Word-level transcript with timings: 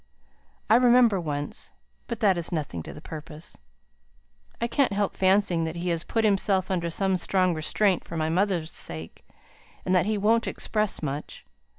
I 0.67 0.77
remember 0.77 1.19
once 1.21 1.73
but 2.07 2.21
that 2.21 2.35
is 2.35 2.51
nothing 2.51 2.81
to 2.81 2.91
the 2.91 3.03
purpose. 3.03 3.57
I 4.59 4.65
can't 4.65 4.93
help 4.93 5.15
fancying 5.15 5.63
that 5.65 5.75
he 5.75 5.89
has 5.89 6.03
put 6.03 6.23
himself 6.25 6.71
under 6.71 6.89
some 6.89 7.17
strong 7.17 7.53
restraint 7.53 8.03
for 8.03 8.17
my 8.17 8.27
mother's 8.31 8.71
sake, 8.71 9.23
and 9.85 9.93
that 9.93 10.07
he 10.07 10.17
won't 10.17 10.47
express 10.47 11.03
much. 11.03 11.45